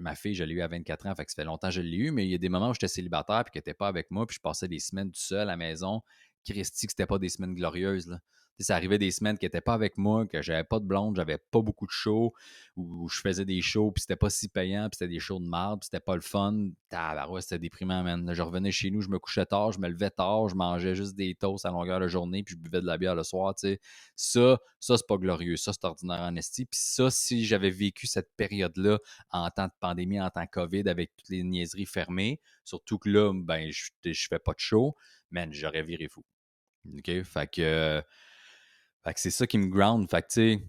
ma 0.00 0.16
fille, 0.16 0.34
je 0.34 0.42
l'ai 0.42 0.54
eu 0.54 0.62
à 0.62 0.66
24 0.66 1.06
ans, 1.06 1.14
fait 1.14 1.24
que 1.24 1.30
ça 1.30 1.36
fait 1.36 1.44
longtemps 1.44 1.68
que 1.68 1.74
je 1.74 1.80
l'ai 1.80 1.96
eu, 1.96 2.10
mais 2.10 2.26
il 2.26 2.30
y 2.30 2.34
a 2.34 2.38
des 2.38 2.48
moments 2.48 2.70
où 2.70 2.74
j'étais 2.74 2.88
célibataire 2.88 3.44
et 3.46 3.50
qu'elle 3.50 3.60
n'était 3.60 3.74
pas 3.74 3.86
avec 3.86 4.10
moi, 4.10 4.26
puis 4.26 4.34
je 4.34 4.40
passais 4.40 4.66
des 4.66 4.80
semaines 4.80 5.12
tout 5.12 5.20
seul 5.20 5.42
à 5.42 5.44
la 5.44 5.56
maison. 5.56 6.02
Christy, 6.44 6.88
que 6.88 6.92
c'était 6.92 7.06
pas 7.06 7.20
des 7.20 7.28
semaines 7.28 7.54
glorieuses. 7.54 8.08
Là 8.08 8.18
ça 8.64 8.74
arrivait 8.74 8.98
des 8.98 9.10
semaines 9.10 9.38
qui 9.38 9.46
n'étaient 9.46 9.60
pas 9.60 9.74
avec 9.74 9.98
moi, 9.98 10.26
que 10.26 10.42
j'avais 10.42 10.64
pas 10.64 10.80
de 10.80 10.84
blonde, 10.84 11.16
j'avais 11.16 11.38
pas 11.38 11.60
beaucoup 11.60 11.86
de 11.86 11.92
shows, 11.92 12.32
où 12.76 13.08
je 13.08 13.20
faisais 13.20 13.44
des 13.44 13.60
shows, 13.60 13.92
puis 13.92 14.02
c'était 14.02 14.16
pas 14.16 14.30
si 14.30 14.48
payant, 14.48 14.88
puis 14.88 14.98
c'était 14.98 15.12
des 15.12 15.20
shows 15.20 15.38
de 15.38 15.46
marde, 15.46 15.80
puis 15.80 15.86
c'était 15.86 16.04
pas 16.04 16.14
le 16.14 16.20
fun. 16.20 16.70
ouais, 16.92 17.40
c'était 17.40 17.58
déprimant, 17.58 18.02
man. 18.02 18.32
je 18.32 18.42
revenais 18.42 18.72
chez 18.72 18.90
nous, 18.90 19.00
je 19.00 19.08
me 19.08 19.18
couchais 19.18 19.46
tard, 19.46 19.72
je 19.72 19.78
me 19.78 19.88
levais 19.88 20.10
tard, 20.10 20.48
je 20.48 20.54
mangeais 20.54 20.94
juste 20.94 21.14
des 21.14 21.34
toasts 21.34 21.66
à 21.66 21.70
longueur 21.70 22.00
de 22.00 22.08
journée, 22.08 22.42
puis 22.42 22.54
je 22.54 22.60
buvais 22.60 22.80
de 22.80 22.86
la 22.86 22.98
bière 22.98 23.14
le 23.14 23.22
soir, 23.22 23.54
tu 23.54 23.68
sais. 23.68 23.80
Ça, 24.16 24.58
ça, 24.80 24.96
c'est 24.96 25.06
pas 25.06 25.16
glorieux. 25.16 25.56
Ça, 25.56 25.72
c'est 25.72 25.84
ordinaire 25.84 26.20
en 26.20 26.34
esti. 26.36 26.64
Puis 26.64 26.80
ça, 26.80 27.10
si 27.10 27.44
j'avais 27.44 27.70
vécu 27.70 28.06
cette 28.06 28.30
période-là 28.36 28.98
en 29.30 29.50
temps 29.50 29.66
de 29.66 29.72
pandémie, 29.80 30.20
en 30.20 30.30
temps 30.30 30.44
de 30.44 30.50
COVID, 30.50 30.88
avec 30.88 31.14
toutes 31.16 31.28
les 31.28 31.42
niaiseries 31.42 31.86
fermées, 31.86 32.40
surtout 32.64 32.98
que 32.98 33.08
là, 33.08 33.32
ben, 33.34 33.70
je, 33.70 33.90
je 34.04 34.26
fais 34.28 34.38
pas 34.38 34.52
de 34.52 34.60
show, 34.60 34.96
man, 35.30 35.52
j'aurais 35.52 35.82
viré 35.82 36.08
fou. 36.08 36.24
OK? 36.96 37.22
Fait 37.22 37.50
que 37.50 38.02
fait 39.08 39.14
que 39.14 39.20
c'est 39.20 39.30
ça 39.30 39.46
qui 39.46 39.56
me 39.56 39.68
ground. 39.68 40.08
Fait 40.10 40.20
que, 40.20 40.26
tu 40.26 40.32
sais, 40.34 40.62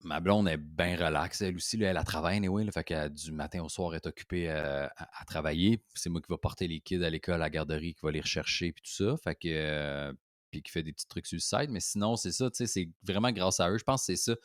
ma 0.00 0.18
blonde 0.18 0.48
est 0.48 0.56
bien 0.56 0.96
relaxe. 0.96 1.40
Elle 1.40 1.54
aussi, 1.54 1.80
elle 1.80 1.96
a 1.96 2.02
travaillé 2.02 2.38
anyway. 2.38 2.68
fait 2.72 2.82
que 2.82 3.08
du 3.08 3.30
matin 3.30 3.62
au 3.62 3.68
soir, 3.68 3.92
elle 3.92 4.00
est 4.02 4.06
occupée 4.08 4.50
euh, 4.50 4.88
à, 4.96 5.24
travailler. 5.24 5.84
C'est 5.94 6.10
moi 6.10 6.20
qui 6.20 6.26
vais 6.28 6.38
porter 6.38 6.66
les 6.66 6.80
kids 6.80 7.04
à 7.04 7.10
l'école, 7.10 7.36
à 7.36 7.38
la 7.38 7.50
garderie, 7.50 7.94
qui 7.94 8.00
va 8.02 8.10
les 8.10 8.20
rechercher, 8.20 8.72
puis 8.72 8.82
tout 8.82 8.90
ça. 8.90 9.16
Fait 9.22 9.36
que, 9.36 9.48
euh, 9.48 10.12
puis 10.50 10.62
qui 10.62 10.72
fait 10.72 10.82
des 10.82 10.92
petits 10.92 11.06
trucs 11.06 11.26
sur 11.26 11.36
le 11.36 11.40
site. 11.40 11.70
Mais 11.70 11.78
sinon, 11.78 12.16
c'est 12.16 12.32
ça, 12.32 12.50
tu 12.50 12.56
sais, 12.56 12.66
c'est 12.66 12.90
vraiment 13.04 13.30
grâce 13.30 13.60
à 13.60 13.70
eux. 13.70 13.78
Je 13.78 13.84
pense 13.84 14.00
que 14.04 14.16
c'est 14.16 14.32
ça. 14.32 14.36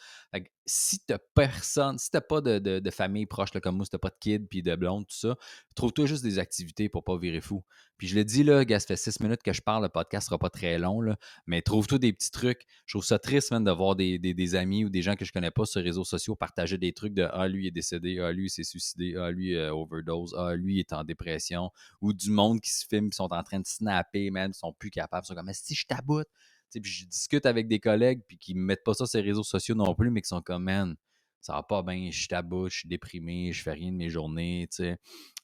Si 0.67 0.99
t'as 0.99 1.17
personne, 1.33 1.97
si 1.97 2.11
t'as 2.11 2.21
pas 2.21 2.41
de, 2.41 2.89
famille 2.91 3.25
proche 3.25 3.51
comme 3.51 3.77
moi, 3.77 3.85
si 3.85 3.91
t'as 3.91 3.97
pas 3.97 4.09
de 4.09 4.17
kids 4.19 4.47
puis 4.49 4.61
de 4.61 4.75
blonde, 4.75 5.07
tout 5.07 5.15
ça, 5.15 5.37
trouve-toi 5.75 6.05
juste 6.05 6.23
des 6.23 6.39
activités 6.39 6.89
pour 6.89 7.05
pas 7.05 7.17
virer 7.17 7.39
fou. 7.39 7.63
Puis 7.97 8.07
je 8.07 8.15
le 8.15 8.25
dis 8.25 8.43
là, 8.43 8.65
gars, 8.65 8.79
ça 8.79 8.87
fait 8.87 8.97
six 8.97 9.19
minutes 9.21 9.41
que 9.41 9.53
je 9.53 9.61
parle, 9.61 9.83
le 9.83 9.89
podcast 9.89 10.27
sera 10.27 10.37
pas 10.37 10.49
très 10.49 10.77
long, 10.77 10.99
là, 11.01 11.17
mais 11.47 11.61
trouve-toi 11.61 11.97
des 11.99 12.11
petits 12.11 12.31
trucs. 12.31 12.65
Je 12.85 12.93
trouve 12.93 13.05
ça 13.05 13.17
triste, 13.17 13.51
même, 13.51 13.63
de 13.63 13.71
voir 13.71 13.95
des, 13.95 14.55
amis 14.55 14.83
ou 14.83 14.89
des 14.89 15.01
gens 15.01 15.15
que 15.15 15.25
je 15.25 15.31
connais 15.31 15.51
pas 15.51 15.65
sur 15.65 15.79
les 15.79 15.85
réseaux 15.85 16.03
sociaux 16.03 16.35
partager 16.35 16.77
des 16.77 16.91
trucs 16.91 17.13
de 17.13 17.27
Ah, 17.31 17.47
lui 17.47 17.67
est 17.67 17.71
décédé, 17.71 18.19
Ah, 18.19 18.31
lui 18.33 18.47
il 18.47 18.49
s'est 18.49 18.63
suicidé, 18.63 19.15
Ah, 19.17 19.31
lui 19.31 19.55
euh, 19.55 19.73
overdose, 19.73 20.35
Ah, 20.37 20.53
lui 20.53 20.79
est 20.79 20.91
en 20.91 21.05
dépression, 21.05 21.71
ou 22.01 22.11
du 22.11 22.29
monde 22.29 22.59
qui 22.59 22.71
se 22.71 22.85
filme, 22.85 23.09
qui 23.09 23.15
sont 23.15 23.31
en 23.31 23.43
train 23.43 23.61
de 23.61 23.65
snapper, 23.65 24.31
même, 24.31 24.51
ils 24.51 24.57
sont 24.57 24.73
plus 24.73 24.91
capables, 24.91 25.25
ils 25.25 25.29
sont 25.29 25.35
comme 25.35 25.49
si 25.53 25.73
je 25.73 25.85
taboute. 25.85 26.27
Je 26.73 27.05
discute 27.05 27.45
avec 27.45 27.67
des 27.67 27.79
collègues 27.79 28.21
puis 28.27 28.37
qui 28.37 28.55
ne 28.55 28.61
mettent 28.61 28.83
pas 28.83 28.93
ça 28.93 29.05
sur 29.05 29.19
les 29.19 29.25
réseaux 29.25 29.43
sociaux 29.43 29.75
non 29.75 29.95
plus, 29.95 30.11
mais 30.11 30.21
qui 30.21 30.27
sont 30.27 30.41
comme 30.41 30.63
man, 30.63 30.95
ça 31.41 31.53
va 31.53 31.63
pas 31.63 31.83
bien, 31.83 32.09
je 32.11 32.27
taboute, 32.27 32.71
je 32.71 32.79
suis 32.79 32.89
déprimé, 32.89 33.53
je 33.53 33.63
fais 33.63 33.71
rien 33.71 33.91
de 33.91 33.97
mes 33.97 34.09
journées, 34.09 34.67
tu 34.71 34.83
sais. 34.83 34.97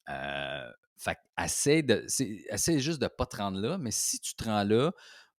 Euh, 0.10 0.70
fait 0.98 1.18
essaie, 1.42 1.82
de, 1.82 2.06
essaie 2.52 2.80
juste 2.80 3.02
de 3.02 3.08
pas 3.08 3.26
te 3.26 3.38
rendre 3.38 3.60
là, 3.60 3.78
mais 3.78 3.92
si 3.92 4.20
tu 4.20 4.36
te 4.36 4.44
rends 4.44 4.64
là, 4.64 4.92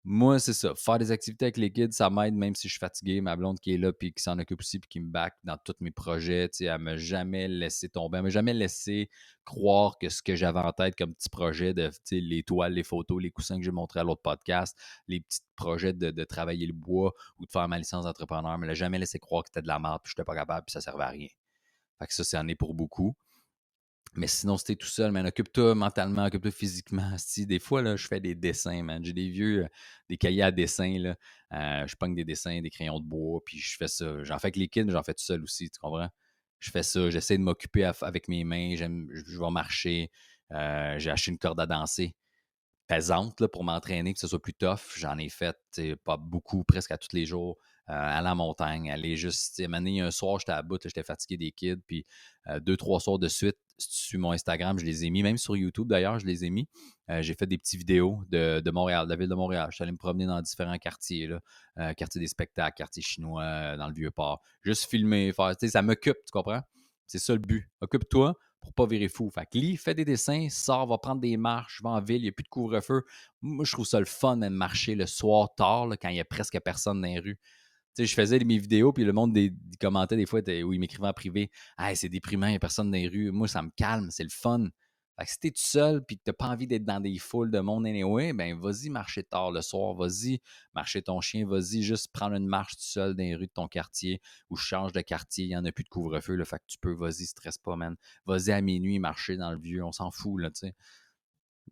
moi, 0.06 0.39
c'est 0.39 0.53
ça. 0.53 0.75
Faire 0.77 0.99
des 0.99 1.11
activités 1.11 1.47
avec 1.47 1.56
les 1.56 1.73
kids, 1.73 1.93
ça 1.93 2.11
m'aide 2.11 2.35
même 2.35 2.55
si 2.55 2.69
je 2.69 2.75
suis 2.75 2.79
fatigué. 2.79 3.23
Ma 3.23 3.37
blonde 3.37 3.59
qui 3.59 3.73
est 3.73 3.79
là, 3.79 3.91
puis 3.91 4.12
qui 4.12 4.23
s'en 4.23 4.39
occupe 4.39 4.61
aussi, 4.61 4.79
puis 4.79 4.89
qui 4.89 5.01
me 5.01 5.11
back 5.11 5.35
dans 5.45 5.56
tous 5.56 5.77
mes 5.81 5.91
projets, 5.91 6.51
tu 6.51 6.67
sais, 6.67 6.79
m'a 6.79 6.99
jamais 6.99 7.49
laissé 7.49 7.89
tomber. 7.89 8.19
Elle 8.19 8.25
m'a 8.25 8.29
jamais 8.29 8.53
laissé 8.53 9.09
croire 9.47 9.97
que 9.99 10.11
ce 10.11 10.21
que 10.23 10.37
j'avais 10.37 10.61
en 10.61 10.73
tête 10.73 10.95
comme 10.95 11.15
petit 11.15 11.31
projet 11.31 11.73
de, 11.73 11.91
les 12.11 12.43
toiles, 12.43 12.75
les 12.75 12.83
photos, 12.85 13.23
les 13.23 13.31
coussins 13.31 13.56
que 13.56 13.65
j'ai 13.65 13.71
montrés 13.71 14.01
à 14.01 14.05
l'autre 14.05 14.21
podcast, 14.21 14.79
les 15.09 15.21
petits 15.21 15.41
projets 15.56 15.95
de, 15.95 16.25
travailler 16.25 16.67
le 16.67 16.75
bois 16.75 17.12
ou 17.39 17.47
de 17.47 17.51
faire 17.51 17.67
ma 17.69 17.79
licence 17.79 18.05
d'entrepreneur, 18.05 18.53
elle 18.53 18.61
m'a 18.61 18.75
jamais 18.75 18.99
laissé 18.99 19.19
croire 19.19 19.43
que 19.43 19.49
c'était 19.49 19.62
de 19.62 19.69
la 19.69 19.79
merde, 19.79 20.01
puis 20.05 20.12
je 20.15 20.21
n'étais 20.21 20.27
pas 20.27 20.35
capable, 20.35 20.67
puis 20.67 20.73
ça 20.73 20.83
servait 20.83 21.05
à 21.05 21.09
rien. 21.09 21.29
Fait 21.99 22.06
que 22.06 22.15
ça, 22.15 22.25
c'est 22.25 22.37
en 22.37 22.47
est 22.49 22.55
pour 22.55 22.75
beaucoup. 22.75 23.17
Mais 24.16 24.28
sinon, 24.28 24.56
si 24.56 24.64
t'es 24.64 24.76
tout 24.76 24.87
seul, 24.87 25.11
man, 25.11 25.26
occupe-toi 25.26 25.75
mentalement, 25.75 26.26
occupe-toi 26.26 26.52
physiquement. 26.52 27.11
des 27.37 27.58
fois, 27.58 27.82
là, 27.82 27.96
je 27.96 28.06
fais 28.06 28.20
des 28.20 28.34
dessins, 28.34 28.82
man. 28.82 29.05
J'ai 29.05 29.12
des 29.12 29.28
vieux, 29.28 29.64
euh, 29.64 29.69
des 30.08 30.16
cahiers 30.16 30.43
à 30.43 30.52
dessin, 30.52 30.99
là. 30.99 31.16
Euh, 31.52 31.87
je 31.87 31.96
pogne 31.96 32.14
des 32.14 32.25
dessins, 32.25 32.61
des 32.61 32.70
crayons 32.70 33.00
de 33.00 33.05
bois, 33.06 33.40
puis 33.44 33.58
je 33.58 33.76
fais 33.76 33.88
ça. 33.88 34.22
J'en 34.22 34.38
fais 34.38 34.46
avec 34.46 34.56
les 34.56 34.69
kids, 34.69 34.84
mais 34.84 34.93
j'en 34.93 35.02
fais 35.02 35.14
tout 35.14 35.25
seul 35.25 35.43
aussi, 35.43 35.69
tu 35.70 35.78
comprends? 35.81 36.08
Je 36.61 36.70
fais 36.70 36.82
ça, 36.82 37.11
j'essaie 37.11 37.37
de 37.37 37.43
m'occuper 37.43 37.90
avec 38.02 38.28
mes 38.28 38.44
mains, 38.44 38.75
je 38.76 39.38
vais 39.38 39.50
marcher. 39.50 40.11
Euh, 40.52 40.99
j'ai 40.99 41.10
acheté 41.10 41.31
une 41.31 41.38
corde 41.38 41.60
à 41.60 41.67
danser 41.67 42.14
pesante 42.87 43.40
là, 43.40 43.49
pour 43.49 43.64
m'entraîner, 43.64 44.12
que 44.12 44.20
ce 44.20 44.28
soit 44.28 44.40
plus 44.40 44.55
tough. 44.55 44.96
J'en 44.96 45.19
ai 45.19 45.28
fait 45.28 45.56
pas 46.05 46.17
beaucoup, 46.17 46.64
presque 46.64 46.90
à 46.90 46.99
tous 46.99 47.12
les 47.12 47.26
jours. 47.26 47.58
à 47.87 48.22
la 48.22 48.34
montagne, 48.34 48.90
aller 48.90 49.17
juste. 49.17 49.60
un 49.60 50.10
soir, 50.10 50.38
j'étais 50.38 50.52
à 50.52 50.62
bout, 50.62 50.81
j'étais 50.82 51.02
fatigué 51.02 51.37
des 51.37 51.52
kids, 51.52 51.82
puis 51.87 52.06
deux, 52.62 52.76
trois 52.76 53.00
soirs 53.00 53.19
de 53.19 53.28
suite, 53.28 53.58
sur 53.79 54.19
mon 54.19 54.32
Instagram, 54.32 54.79
je 54.79 54.85
les 54.85 55.05
ai 55.05 55.11
mis, 55.11 55.23
même 55.23 55.38
sur 55.38 55.56
YouTube 55.56 55.88
d'ailleurs, 55.88 56.19
je 56.19 56.26
les 56.26 56.44
ai 56.44 56.50
mis. 56.50 56.69
Euh, 57.11 57.23
j'ai 57.23 57.35
fait 57.35 57.47
des 57.47 57.59
petites 57.59 57.79
vidéos 57.79 58.21
de, 58.31 58.71
Montréal, 58.71 59.06
de 59.06 59.11
la 59.11 59.17
ville 59.17 59.29
de 59.29 59.35
Montréal. 59.35 59.69
Je 59.71 59.76
suis 59.76 59.82
allé 59.82 59.93
me 59.93 59.97
promener 59.97 60.26
dans 60.26 60.41
différents 60.41 60.79
quartiers, 60.79 61.31
euh, 61.79 61.93
quartier 61.94 62.21
des 62.21 62.26
spectacles, 62.26 62.76
quartier 62.76 63.03
chinois, 63.03 63.43
euh, 63.43 63.76
dans 63.76 63.88
le 63.88 63.94
Vieux-Port. 63.94 64.41
Juste 64.62 64.85
filmer, 64.88 65.32
faire, 65.32 65.55
ça 65.59 65.82
m'occupe, 65.82 66.19
tu 66.25 66.31
comprends? 66.32 66.62
C'est 67.06 67.19
ça 67.19 67.35
le 67.35 67.41
but. 67.41 67.69
Occupe-toi 67.81 68.35
pour 68.61 68.73
pas 68.73 68.87
virer 68.87 69.09
fou. 69.09 69.29
Fait 69.29 69.44
que 69.44 69.59
lis, 69.59 69.77
fais 69.77 69.94
des 69.94 70.06
dessins, 70.06 70.49
sors, 70.49 70.87
va 70.87 70.97
prendre 70.97 71.20
des 71.20 71.37
marches, 71.37 71.82
va 71.82 71.91
en 71.91 72.00
ville, 72.00 72.19
il 72.19 72.23
n'y 72.23 72.29
a 72.29 72.32
plus 72.32 72.44
de 72.44 72.49
couvre-feu. 72.49 73.03
Moi, 73.43 73.65
je 73.67 73.73
trouve 73.73 73.85
ça 73.85 73.99
le 73.99 74.06
fun 74.06 74.38
de 74.38 74.49
marcher 74.49 74.94
le 74.94 75.05
soir 75.05 75.55
tard, 75.55 75.88
quand 76.00 76.09
il 76.09 76.15
n'y 76.15 76.20
a 76.20 76.25
presque 76.25 76.59
personne 76.61 77.03
dans 77.03 77.09
les 77.09 77.19
rues 77.19 77.38
je 77.99 78.14
faisais 78.14 78.38
mes 78.41 78.58
vidéos, 78.58 78.93
puis 78.93 79.05
le 79.05 79.12
monde 79.12 79.32
des, 79.32 79.52
commentait 79.81 80.17
des 80.17 80.26
fois 80.26 80.41
où 80.41 80.73
ils 80.73 80.81
m'écrivaient 80.81 81.08
en 81.08 81.12
privé 81.12 81.50
Hey, 81.79 81.96
c'est 81.96 82.08
déprimant, 82.08 82.46
il 82.46 82.50
n'y 82.50 82.56
a 82.56 82.61
personne 82.61 82.91
dans 82.91 82.99
les 82.99 83.08
rues. 83.08 83.31
Moi, 83.31 83.49
ça 83.49 83.62
me 83.62 83.70
calme, 83.76 84.08
c'est 84.11 84.25
le 84.25 84.31
fun. 84.31 84.69
Si 85.25 85.38
t'es 85.38 85.50
tout 85.52 85.62
seul 85.62 86.05
puis 86.05 86.17
que 86.19 86.23
t'as 86.25 86.32
pas 86.32 86.49
envie 86.49 86.67
d'être 86.67 86.85
dans 86.85 86.99
des 86.99 87.19
foules 87.19 87.50
de 87.52 87.61
monde 87.61 87.87
anyway, 87.87 88.32
ben 88.32 88.58
vas-y 88.58 88.91
marcher 88.91 89.23
tard 89.23 89.52
le 89.52 89.62
soir, 89.62 89.94
vas-y 89.94 90.41
marcher 90.75 91.02
ton 91.02 91.20
chien, 91.20 91.46
vas-y 91.46 91.82
juste 91.82 92.12
prendre 92.12 92.35
une 92.35 92.49
marche 92.49 92.73
tout 92.73 92.82
seul 92.82 93.14
dans 93.14 93.23
les 93.23 93.37
rues 93.37 93.46
de 93.46 93.52
ton 93.52 93.69
quartier 93.69 94.20
ou 94.50 94.56
change 94.56 94.91
de 94.91 95.00
quartier, 95.00 95.44
il 95.44 95.49
n'y 95.49 95.56
en 95.56 95.64
a 95.64 95.70
plus 95.70 95.85
de 95.85 95.88
couvre-feu, 95.88 96.35
le 96.35 96.44
fait 96.44 96.58
que 96.58 96.67
tu 96.67 96.79
peux, 96.79 96.93
vas-y, 96.93 97.26
stresse 97.26 97.58
pas, 97.58 97.76
man. 97.76 97.94
Vas-y 98.26 98.50
à 98.50 98.61
minuit 98.61 98.99
marcher 98.99 99.37
dans 99.37 99.52
le 99.52 99.58
vieux, 99.58 99.85
on 99.85 99.93
s'en 99.93 100.11
fout, 100.11 100.41
là, 100.41 100.50
tu 100.50 100.67
sais. 100.67 100.75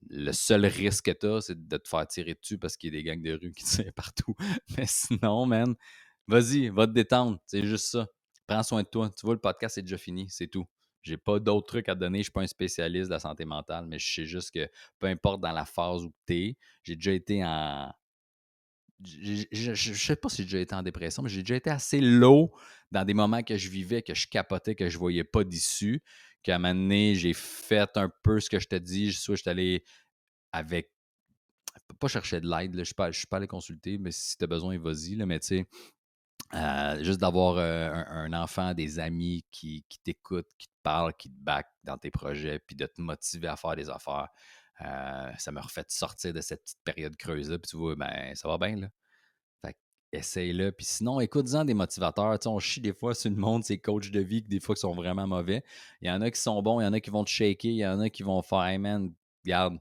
Le 0.08 0.32
seul 0.32 0.64
risque 0.66 1.06
que 1.06 1.10
t'as, 1.10 1.40
c'est 1.40 1.66
de 1.66 1.76
te 1.76 1.88
faire 1.88 2.06
tirer 2.06 2.34
dessus 2.34 2.58
parce 2.58 2.76
qu'il 2.76 2.94
y 2.94 2.96
a 2.96 3.00
des 3.00 3.04
gangs 3.04 3.22
de 3.22 3.32
rue 3.32 3.52
qui 3.52 3.64
tirent 3.64 3.92
partout. 3.92 4.34
Mais 4.76 4.86
sinon, 4.86 5.46
man, 5.46 5.74
Vas-y, 6.28 6.68
va 6.68 6.86
te 6.86 6.92
détendre. 6.92 7.38
C'est 7.46 7.64
juste 7.64 7.86
ça. 7.86 8.06
Prends 8.46 8.62
soin 8.62 8.82
de 8.82 8.88
toi. 8.88 9.10
Tu 9.10 9.26
vois, 9.26 9.34
le 9.34 9.40
podcast 9.40 9.78
est 9.78 9.82
déjà 9.82 9.98
fini. 9.98 10.26
C'est 10.28 10.48
tout. 10.48 10.66
J'ai 11.02 11.16
pas 11.16 11.40
d'autres 11.40 11.66
trucs 11.66 11.88
à 11.88 11.94
donner. 11.94 12.18
Je 12.18 12.24
suis 12.24 12.32
pas 12.32 12.42
un 12.42 12.46
spécialiste 12.46 13.08
de 13.08 13.14
la 13.14 13.18
santé 13.18 13.44
mentale, 13.44 13.86
mais 13.86 13.98
je 13.98 14.14
sais 14.14 14.24
juste 14.24 14.52
que 14.52 14.68
peu 14.98 15.08
importe 15.08 15.40
dans 15.40 15.52
la 15.52 15.64
phase 15.64 16.04
où 16.04 16.12
tu 16.26 16.34
es, 16.34 16.56
j'ai 16.84 16.94
déjà 16.94 17.12
été 17.12 17.44
en. 17.44 17.92
Je 19.04 19.94
sais 19.94 20.14
pas 20.14 20.28
si 20.28 20.38
j'ai 20.38 20.44
déjà 20.44 20.60
été 20.60 20.74
en 20.76 20.82
dépression, 20.82 21.24
mais 21.24 21.28
j'ai 21.28 21.42
déjà 21.42 21.56
été 21.56 21.70
assez 21.70 22.00
low 22.00 22.52
dans 22.92 23.04
des 23.04 23.14
moments 23.14 23.42
que 23.42 23.56
je 23.56 23.68
vivais, 23.68 24.00
que 24.00 24.14
je 24.14 24.28
capotais, 24.28 24.76
que 24.76 24.88
je 24.88 24.96
voyais 24.96 25.24
pas 25.24 25.42
d'issue. 25.42 26.02
Qu'à 26.44 26.56
un 26.56 26.58
moment 26.58 26.74
donné, 26.74 27.16
j'ai 27.16 27.34
fait 27.34 27.96
un 27.96 28.10
peu 28.22 28.38
ce 28.38 28.48
que 28.48 28.60
je 28.60 28.68
te 28.68 28.76
dis. 28.76 29.12
Soit 29.12 29.34
je 29.34 29.42
suis 29.42 29.50
allé 29.50 29.84
avec 30.52 30.92
pas 31.98 32.08
chercher 32.08 32.40
de 32.40 32.48
l'aide, 32.48 32.74
je 32.74 32.78
ne 32.80 32.84
suis 32.84 32.94
pas, 32.94 33.10
pas 33.30 33.36
allé 33.38 33.46
consulter, 33.46 33.98
mais 33.98 34.12
si 34.12 34.36
tu 34.36 34.44
as 34.44 34.46
besoin, 34.46 34.78
vas-y. 34.78 35.16
Mais 35.16 35.40
tu 35.40 35.46
sais, 35.48 35.66
euh, 36.54 37.02
juste 37.02 37.20
d'avoir 37.20 37.56
euh, 37.56 37.90
un, 37.92 38.32
enfant, 38.34 38.74
des 38.74 38.98
amis 38.98 39.44
qui, 39.50 39.84
t'écoutent, 40.04 40.50
qui 40.58 40.68
te 40.68 40.74
parlent, 40.82 41.14
qui 41.14 41.30
te 41.30 41.38
back 41.38 41.66
dans 41.84 41.96
tes 41.96 42.10
projets, 42.10 42.58
puis 42.58 42.76
de 42.76 42.86
te 42.86 43.00
motiver 43.00 43.48
à 43.48 43.56
faire 43.56 43.76
des 43.76 43.88
affaires, 43.88 44.28
euh, 44.82 45.32
ça 45.38 45.52
me 45.52 45.60
refait 45.60 45.84
sortir 45.88 46.32
de 46.32 46.40
cette 46.40 46.62
petite 46.62 46.82
période 46.84 47.16
creuse-là. 47.16 47.58
Puis 47.58 47.70
tu 47.70 47.76
vois, 47.76 47.96
ben, 47.96 48.34
ça 48.34 48.48
va 48.48 48.58
bien, 48.58 48.76
là. 48.76 48.88
Essaye-le. 50.14 50.72
Puis 50.72 50.84
sinon, 50.84 51.20
écoute-en 51.20 51.64
des 51.64 51.72
motivateurs. 51.72 52.38
Tu 52.38 52.42
sais, 52.42 52.48
on 52.50 52.58
chie 52.58 52.82
des 52.82 52.92
fois 52.92 53.14
sur 53.14 53.30
le 53.30 53.36
monde, 53.36 53.64
ces 53.64 53.78
coachs 53.78 54.10
de 54.10 54.20
vie, 54.20 54.42
des 54.42 54.60
fois 54.60 54.74
qui 54.74 54.82
sont 54.82 54.92
vraiment 54.92 55.26
mauvais. 55.26 55.64
Il 56.02 56.08
y 56.08 56.10
en 56.10 56.20
a 56.20 56.30
qui 56.30 56.38
sont 56.38 56.60
bons, 56.60 56.80
il 56.80 56.84
y 56.84 56.86
en 56.86 56.92
a 56.92 57.00
qui 57.00 57.08
vont 57.08 57.24
te 57.24 57.30
shaker, 57.30 57.70
il 57.70 57.78
y 57.78 57.86
en 57.86 57.98
a 57.98 58.10
qui 58.10 58.22
vont 58.22 58.42
faire, 58.42 58.64
hey 58.64 58.76
man, 58.76 59.14
regarde, 59.42 59.78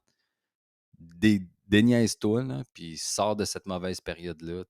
déniaise-toi, 1.68 2.64
puis 2.74 2.98
sors 2.98 3.36
de 3.36 3.44
cette 3.44 3.66
mauvaise 3.66 4.00
période-là. 4.00 4.64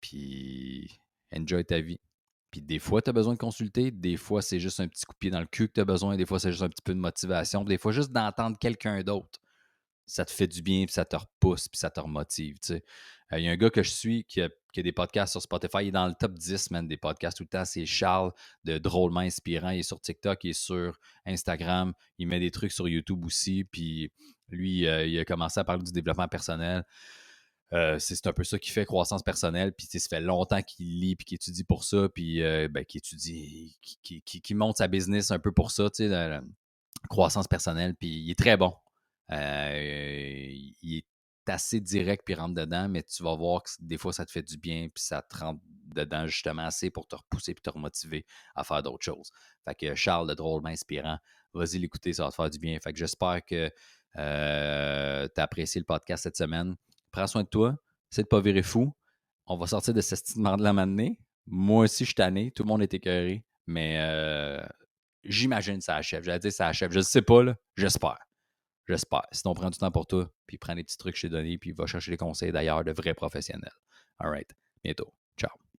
Puis 0.00 0.98
enjoy 1.36 1.64
ta 1.64 1.80
vie. 1.80 2.00
Puis 2.50 2.60
des 2.60 2.78
fois, 2.78 3.00
tu 3.00 3.10
as 3.10 3.12
besoin 3.12 3.32
de 3.32 3.38
consulter, 3.38 3.90
des 3.90 4.16
fois, 4.16 4.42
c'est 4.42 4.60
juste 4.60 4.78
un 4.80 4.86
petit 4.86 5.06
coup 5.06 5.14
de 5.14 5.18
pied 5.18 5.30
dans 5.30 5.40
le 5.40 5.46
cul 5.46 5.68
que 5.68 5.72
tu 5.72 5.80
as 5.80 5.84
besoin, 5.86 6.16
des 6.16 6.26
fois, 6.26 6.38
c'est 6.38 6.50
juste 6.50 6.62
un 6.62 6.68
petit 6.68 6.82
peu 6.82 6.94
de 6.94 6.98
motivation, 6.98 7.64
des 7.64 7.78
fois, 7.78 7.92
juste 7.92 8.12
d'entendre 8.12 8.58
quelqu'un 8.58 9.02
d'autre. 9.02 9.40
Ça 10.04 10.24
te 10.26 10.30
fait 10.30 10.48
du 10.48 10.60
bien, 10.60 10.84
puis 10.84 10.92
ça 10.92 11.06
te 11.06 11.16
repousse, 11.16 11.68
puis 11.68 11.78
ça 11.78 11.88
te 11.88 12.00
remotive. 12.00 12.56
Euh, 12.70 13.38
il 13.38 13.44
y 13.44 13.48
a 13.48 13.52
un 13.52 13.56
gars 13.56 13.70
que 13.70 13.82
je 13.82 13.90
suis 13.90 14.24
qui 14.24 14.42
a, 14.42 14.48
des 14.76 14.92
podcasts 14.92 15.32
sur 15.32 15.40
Spotify, 15.40 15.78
il 15.82 15.88
est 15.88 15.92
dans 15.92 16.06
le 16.06 16.14
top 16.14 16.34
10 16.34 16.70
man, 16.70 16.86
des 16.86 16.96
podcasts 16.98 17.38
tout 17.38 17.44
le 17.44 17.48
temps. 17.48 17.64
C'est 17.64 17.86
Charles 17.86 18.32
de 18.64 18.78
Drôlement 18.78 19.20
Inspirant. 19.20 19.70
Il 19.70 19.80
est 19.80 19.84
sur 19.84 20.00
TikTok, 20.00 20.44
il 20.44 20.50
est 20.50 20.52
sur 20.52 20.98
Instagram, 21.24 21.94
il 22.18 22.26
met 22.26 22.40
des 22.40 22.50
trucs 22.50 22.72
sur 22.72 22.88
YouTube 22.88 23.24
aussi. 23.24 23.64
Puis 23.64 24.10
lui, 24.48 24.86
euh, 24.86 25.06
il 25.06 25.18
a 25.18 25.24
commencé 25.24 25.60
à 25.60 25.64
parler 25.64 25.82
du 25.82 25.92
développement 25.92 26.28
personnel. 26.28 26.84
Euh, 27.72 27.98
c'est 27.98 28.26
un 28.26 28.32
peu 28.32 28.44
ça 28.44 28.58
qui 28.58 28.70
fait 28.70 28.84
croissance 28.84 29.22
personnelle. 29.22 29.72
Puis 29.72 29.86
ça 29.86 30.08
fait 30.08 30.20
longtemps 30.20 30.62
qu'il 30.62 31.00
lit 31.00 31.16
puis 31.16 31.24
qu'il 31.24 31.36
étudie 31.36 31.64
pour 31.64 31.84
ça. 31.84 32.08
Puis 32.08 32.42
euh, 32.42 32.68
ben, 32.68 32.84
qu'il 32.84 32.98
étudie, 32.98 33.78
qui, 33.80 34.54
monte 34.54 34.76
sa 34.76 34.88
business 34.88 35.30
un 35.30 35.38
peu 35.38 35.52
pour 35.52 35.70
ça, 35.70 35.88
tu 35.90 36.04
sais, 36.04 36.08
la, 36.08 36.42
croissance 37.08 37.48
personnelle. 37.48 37.94
Puis 37.94 38.08
il 38.08 38.30
est 38.30 38.38
très 38.38 38.56
bon. 38.56 38.74
Euh, 39.30 40.50
il 40.82 40.98
est 40.98 41.06
assez 41.46 41.80
direct 41.80 42.22
puis 42.24 42.34
rentre 42.34 42.54
dedans, 42.54 42.88
mais 42.88 43.02
tu 43.02 43.22
vas 43.22 43.34
voir 43.34 43.62
que 43.62 43.70
des 43.80 43.98
fois 43.98 44.12
ça 44.12 44.26
te 44.26 44.30
fait 44.30 44.42
du 44.42 44.58
bien 44.58 44.88
puis 44.94 45.02
ça 45.02 45.22
te 45.22 45.38
rentre 45.38 45.60
dedans 45.86 46.26
justement 46.26 46.62
assez 46.62 46.90
pour 46.90 47.08
te 47.08 47.16
repousser 47.16 47.54
puis 47.54 47.62
te 47.62 47.70
remotiver 47.70 48.26
à 48.54 48.64
faire 48.64 48.82
d'autres 48.82 49.04
choses. 49.04 49.30
Fait 49.64 49.74
que 49.74 49.94
Charles, 49.94 50.28
le 50.28 50.34
drôlement 50.34 50.68
inspirant, 50.68 51.18
vas-y 51.54 51.78
l'écouter, 51.78 52.12
ça 52.12 52.24
va 52.24 52.30
te 52.30 52.34
faire 52.34 52.50
du 52.50 52.58
bien. 52.58 52.78
Fait 52.80 52.92
que 52.92 52.98
j'espère 52.98 53.44
que 53.44 53.68
tu 54.14 54.20
as 54.20 55.42
apprécié 55.42 55.80
le 55.80 55.86
podcast 55.86 56.22
cette 56.24 56.36
semaine 56.36 56.76
prends 57.12 57.26
soin 57.26 57.42
de 57.42 57.48
toi, 57.48 57.76
essaie 58.10 58.22
de 58.22 58.28
pas 58.28 58.40
virer 58.40 58.62
fou. 58.62 58.92
On 59.46 59.56
va 59.56 59.66
sortir 59.66 59.94
de 59.94 60.00
ce 60.00 60.14
estimement 60.14 60.56
de 60.56 60.62
la 60.62 60.72
manée. 60.72 61.18
Moi 61.46 61.84
aussi, 61.84 62.04
je 62.04 62.08
suis 62.08 62.14
tanné, 62.14 62.50
tout 62.50 62.62
le 62.62 62.68
monde 62.68 62.82
est 62.82 62.94
écœuré, 62.94 63.44
mais 63.66 63.96
euh, 64.00 64.64
j'imagine 65.24 65.78
que 65.78 65.84
ça 65.84 65.96
achève. 65.96 66.22
J'allais 66.24 66.38
dire 66.38 66.52
ça 66.52 66.68
achève. 66.68 66.92
Je 66.92 66.98
ne 66.98 67.04
sais 67.04 67.22
pas, 67.22 67.42
là. 67.42 67.56
J'espère. 67.76 68.18
J'espère. 68.88 69.26
Sinon, 69.32 69.54
prends 69.54 69.70
du 69.70 69.78
temps 69.78 69.90
pour 69.90 70.06
toi, 70.06 70.30
puis 70.46 70.58
prends 70.58 70.74
les 70.74 70.84
petits 70.84 70.96
trucs 70.96 71.14
que 71.14 71.20
je 71.20 71.26
t'ai 71.26 71.30
donnés, 71.30 71.58
puis 71.58 71.72
va 71.72 71.86
chercher 71.86 72.10
les 72.10 72.16
conseils 72.16 72.52
d'ailleurs 72.52 72.84
de 72.84 72.92
vrais 72.92 73.14
professionnels. 73.14 73.72
All 74.18 74.30
right. 74.30 74.50
Bientôt. 74.84 75.12
Ciao. 75.36 75.71